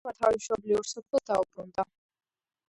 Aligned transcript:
მამა 0.05 0.13
თავის 0.19 0.39
მშობლიურ 0.43 0.89
სოფელს 0.93 1.27
დაუბრუნდა. 1.33 1.87